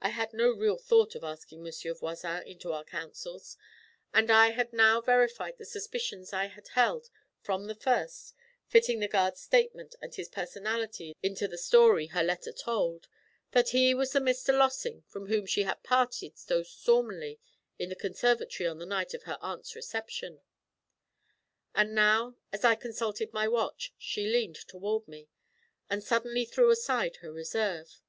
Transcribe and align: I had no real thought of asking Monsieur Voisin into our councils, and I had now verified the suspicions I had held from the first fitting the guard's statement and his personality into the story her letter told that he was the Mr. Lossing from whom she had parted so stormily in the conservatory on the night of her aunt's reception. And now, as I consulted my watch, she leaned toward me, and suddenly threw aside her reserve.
I 0.00 0.08
had 0.08 0.32
no 0.32 0.50
real 0.50 0.78
thought 0.78 1.14
of 1.14 1.22
asking 1.22 1.62
Monsieur 1.62 1.94
Voisin 1.94 2.42
into 2.44 2.72
our 2.72 2.82
councils, 2.82 3.56
and 4.12 4.28
I 4.28 4.50
had 4.50 4.72
now 4.72 5.00
verified 5.00 5.58
the 5.58 5.64
suspicions 5.64 6.32
I 6.32 6.46
had 6.46 6.66
held 6.70 7.08
from 7.40 7.66
the 7.68 7.76
first 7.76 8.34
fitting 8.66 8.98
the 8.98 9.06
guard's 9.06 9.40
statement 9.40 9.94
and 10.02 10.12
his 10.12 10.28
personality 10.28 11.14
into 11.22 11.46
the 11.46 11.56
story 11.56 12.08
her 12.08 12.24
letter 12.24 12.50
told 12.50 13.06
that 13.52 13.68
he 13.68 13.94
was 13.94 14.10
the 14.10 14.18
Mr. 14.18 14.52
Lossing 14.52 15.04
from 15.06 15.26
whom 15.26 15.46
she 15.46 15.62
had 15.62 15.84
parted 15.84 16.36
so 16.36 16.64
stormily 16.64 17.38
in 17.78 17.90
the 17.90 17.94
conservatory 17.94 18.66
on 18.68 18.80
the 18.80 18.86
night 18.86 19.14
of 19.14 19.22
her 19.22 19.38
aunt's 19.40 19.76
reception. 19.76 20.40
And 21.76 21.94
now, 21.94 22.34
as 22.52 22.64
I 22.64 22.74
consulted 22.74 23.32
my 23.32 23.46
watch, 23.46 23.94
she 23.96 24.26
leaned 24.26 24.56
toward 24.56 25.06
me, 25.06 25.28
and 25.88 26.02
suddenly 26.02 26.44
threw 26.44 26.70
aside 26.72 27.18
her 27.18 27.30
reserve. 27.30 28.02